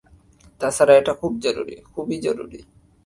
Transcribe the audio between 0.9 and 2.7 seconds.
এটা খুব জরুরি, খুবই জরুরি।